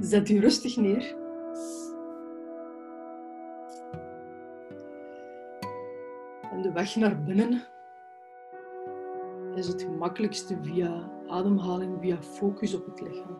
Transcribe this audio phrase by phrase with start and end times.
[0.00, 1.16] Zet u rustig neer.
[6.50, 7.62] En de weg naar binnen
[9.54, 13.38] is het gemakkelijkste via ademhaling, via focus op het lichaam.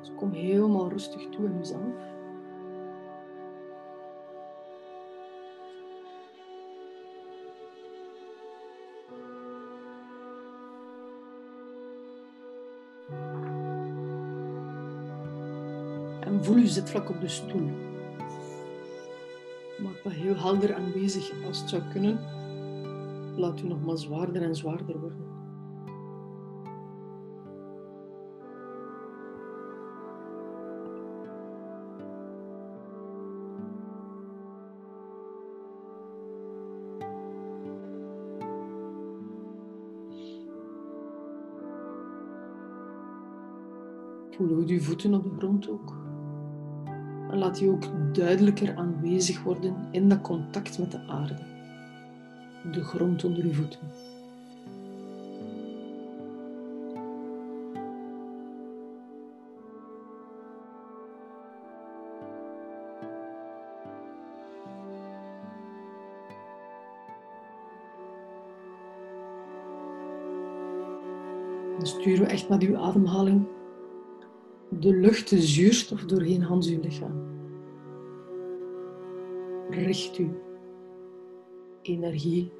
[0.00, 2.15] Dus kom helemaal rustig toe in jezelf.
[16.56, 17.70] Voel je zitvlak op de stoel.
[19.78, 22.18] Maak dat heel helder aanwezig als het zou kunnen.
[23.36, 25.24] Laat u nog maar zwaarder en zwaarder worden.
[44.30, 46.05] Voel hoe je voeten op de grond ook.
[47.30, 51.34] En laat die ook duidelijker aanwezig worden in dat contact met de aarde.
[52.72, 53.80] De grond onder je voeten.
[71.78, 73.46] Dan sturen we echt met uw ademhaling
[74.80, 77.24] de lucht, de zuurstof doorheen Hans uw lichaam.
[79.70, 80.30] Richt u
[81.82, 82.52] energie,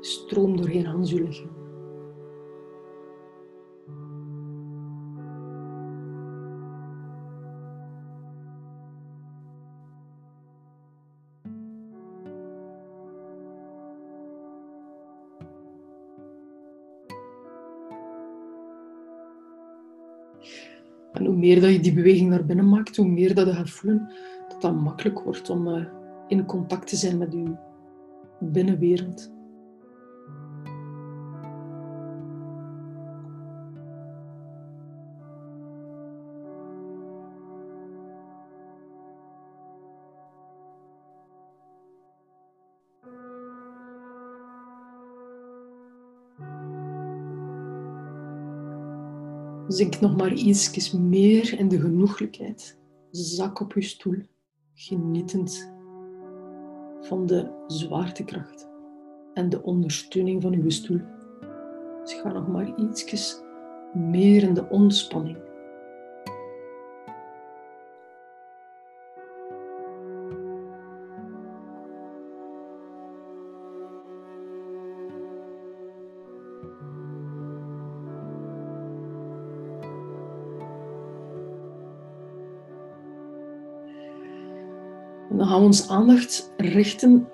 [0.00, 1.61] stroom doorheen Hans uw lichaam.
[21.22, 23.70] En hoe meer dat je die beweging naar binnen maakt, hoe meer dat je gaat
[23.70, 24.12] voelen
[24.48, 25.84] dat dat makkelijk wordt om uh,
[26.28, 27.56] in contact te zijn met je
[28.40, 29.32] binnenwereld.
[49.72, 52.78] Zink nog maar iets meer in de genoeglijkheid.
[53.10, 54.18] Zak op je stoel,
[54.74, 55.72] genietend
[57.00, 58.68] van de zwaartekracht
[59.34, 61.00] en de ondersteuning van uw stoel.
[62.02, 63.42] Dus ga nog maar iets
[63.94, 65.38] meer in de ontspanning.
[85.30, 87.28] Dan gaan we ons aandacht richten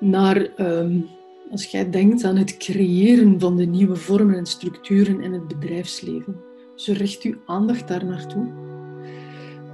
[0.00, 1.06] naar, um,
[1.50, 6.36] als jij denkt aan het creëren van de nieuwe vormen en structuren in het bedrijfsleven.
[6.74, 8.46] Dus richt uw aandacht daar naartoe.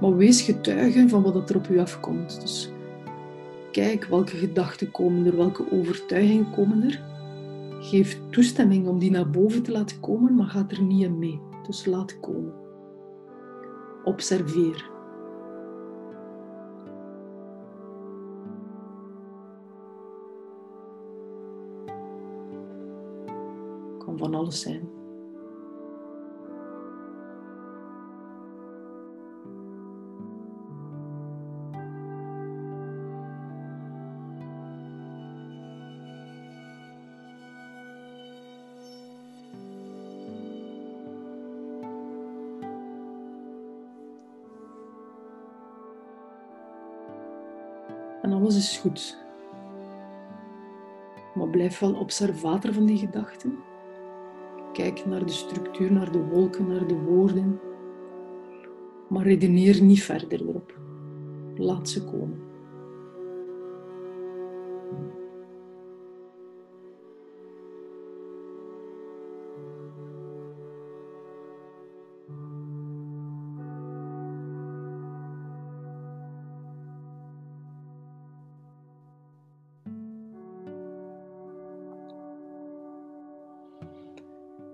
[0.01, 2.41] Maar wees getuige van wat er op u afkomt.
[2.41, 2.71] Dus
[3.71, 7.01] kijk welke gedachten komen er, welke overtuigingen komen er.
[7.79, 11.41] Geef toestemming om die naar boven te laten komen, maar ga er niet in mee.
[11.67, 12.53] Dus laat komen.
[14.03, 14.92] Observeer.
[24.17, 24.89] Kan van alles zijn.
[48.21, 49.17] En alles is goed.
[51.33, 53.72] Maar blijf wel observator van die gedachten.
[54.73, 57.59] Kijk naar de structuur, naar de wolken, naar de woorden.
[59.09, 60.79] Maar redeneer niet verder erop.
[61.55, 62.52] Laat ze komen.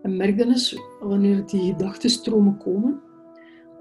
[0.10, 3.02] En merk dan eens wanneer die gedachtenstromen komen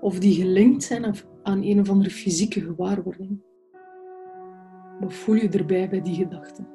[0.00, 3.40] of die gelinkt zijn aan een of andere fysieke gewaarwording.
[5.00, 6.68] Wat voel je erbij bij die gedachten?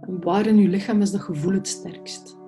[0.00, 2.41] En waar in je lichaam is dat gevoel het sterkst?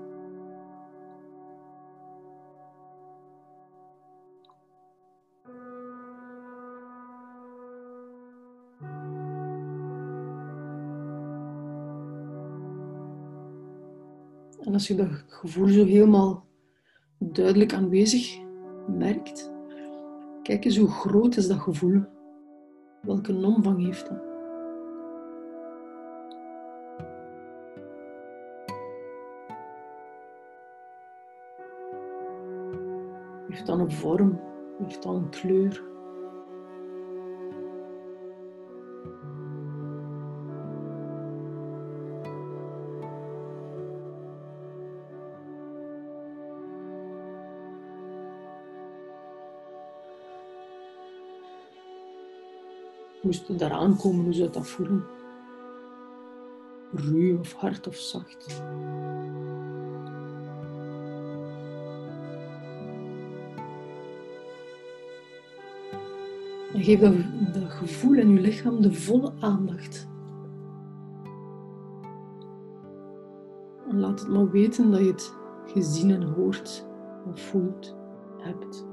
[14.64, 16.46] En als je dat gevoel zo helemaal
[17.18, 18.38] duidelijk aanwezig
[18.88, 19.52] merkt,
[20.42, 22.02] kijk eens hoe groot is dat gevoel.
[23.02, 24.22] Welke omvang heeft dat?
[33.48, 34.40] Heeft dat een vorm?
[34.78, 35.93] Heeft dat een kleur?
[53.24, 55.04] Moest het daaraan komen, hoe zou dat voelen?
[56.92, 58.62] Ruw of hard of zacht?
[66.72, 67.14] En geef dat,
[67.52, 70.08] dat gevoel in je lichaam de volle aandacht.
[73.88, 75.34] En laat het maar weten dat je het
[75.66, 76.86] gezien en hoort
[77.26, 77.96] en voelt,
[78.38, 78.86] hebt.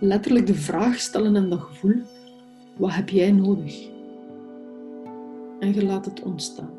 [0.00, 2.02] Letterlijk de vraag stellen aan dat gevoel:
[2.76, 3.88] wat heb jij nodig?
[5.60, 6.70] En je laat het ontstaan.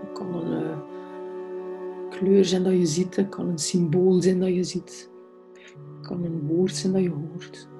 [0.00, 0.78] Het kan een uh,
[2.10, 5.10] kleur zijn dat je ziet, het kan een symbool zijn dat je ziet,
[5.52, 7.70] het kan een woord zijn dat je hoort.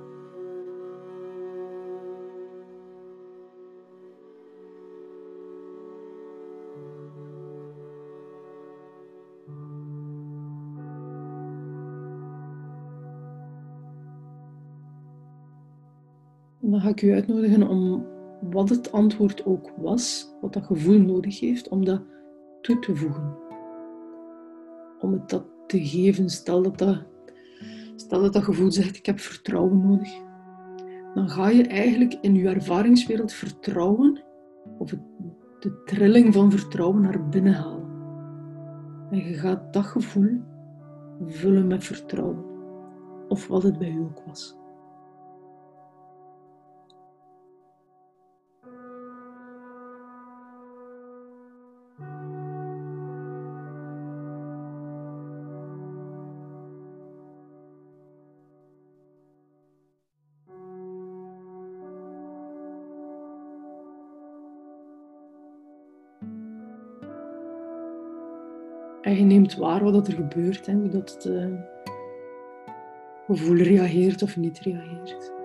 [16.73, 18.07] Dan ga ik u uitnodigen om
[18.51, 22.03] wat het antwoord ook was, wat dat gevoel nodig heeft, om dat
[22.61, 23.37] toe te voegen.
[24.99, 26.31] Om het dat te geven.
[26.31, 27.03] Stel dat dat,
[27.97, 30.11] stel dat, dat gevoel zegt, ik heb vertrouwen nodig.
[31.15, 34.23] Dan ga je eigenlijk in je ervaringswereld vertrouwen,
[34.79, 34.95] of
[35.61, 37.91] de trilling van vertrouwen naar binnen halen.
[39.11, 40.41] En je gaat dat gevoel
[41.27, 42.45] vullen met vertrouwen.
[43.29, 44.61] Of wat het bij u ook was.
[69.13, 71.47] En je neemt waar wat er gebeurt, hè, hoe dat het uh,
[73.27, 75.42] gevoel reageert of niet reageert.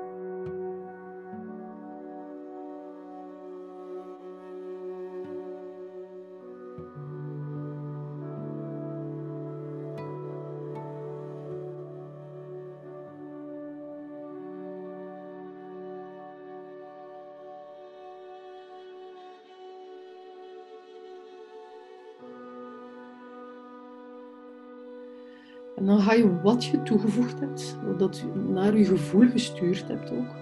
[25.77, 30.12] En dan ga je wat je toegevoegd hebt, wat je naar je gevoel gestuurd hebt
[30.12, 30.36] ook,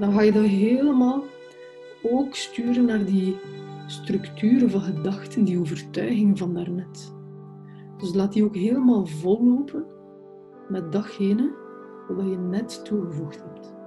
[0.00, 1.22] dan ga je dat helemaal
[2.02, 3.36] ook sturen naar die
[3.86, 7.14] structuren van gedachten, die overtuiging van daarnet.
[7.96, 9.86] Dus laat die ook helemaal vollopen
[10.68, 11.50] met datgene
[12.08, 13.77] wat je net toegevoegd hebt.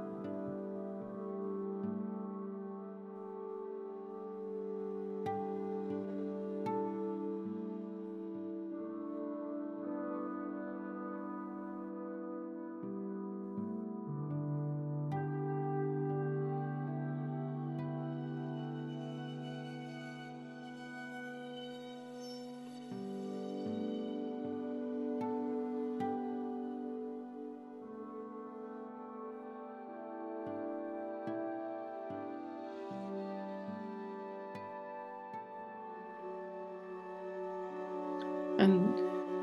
[38.62, 38.82] En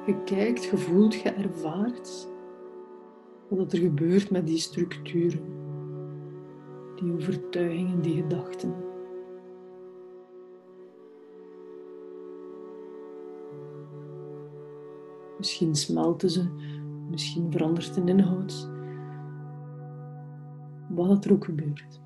[0.06, 2.28] je kijkt, je voelt, je ervaart
[3.48, 5.40] wat er gebeurt met die structuren,
[6.96, 8.74] die overtuigingen, die gedachten.
[15.38, 16.48] Misschien smelten ze,
[17.10, 18.68] misschien verandert de inhoud.
[20.88, 22.00] Wat er ook gebeurt.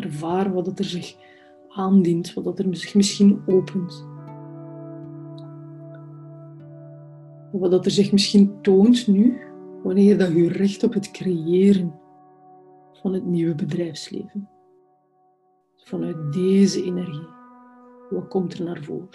[0.00, 1.16] Ervaar wat er zich
[1.68, 4.06] aandient, wat er zich misschien opent.
[7.52, 9.40] Wat er zich misschien toont nu,
[9.82, 11.94] wanneer dat je richt op het creëren
[12.92, 14.48] van het nieuwe bedrijfsleven.
[15.76, 17.28] Vanuit deze energie,
[18.10, 19.08] wat komt er naar voren?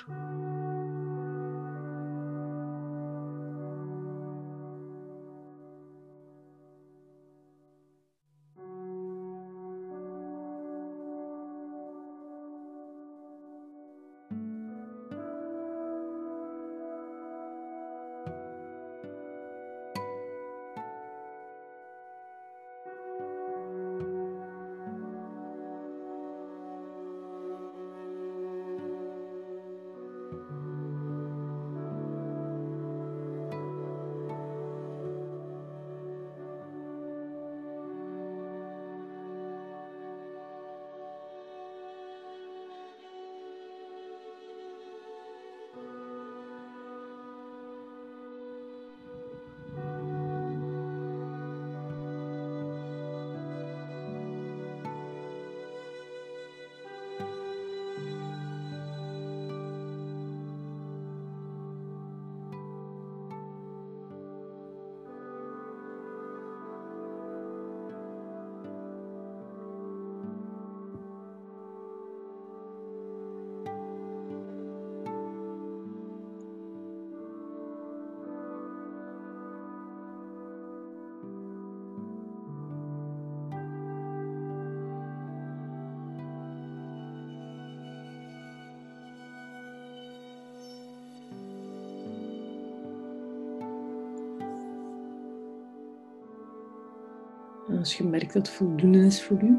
[97.82, 99.58] Als je merkt dat het voldoende is voor u,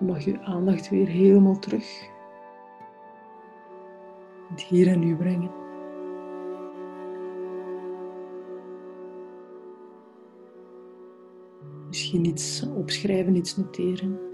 [0.00, 2.08] mag je aandacht weer helemaal terug.
[4.48, 5.50] Het hier en nu brengen.
[11.86, 14.27] Misschien iets opschrijven, iets noteren.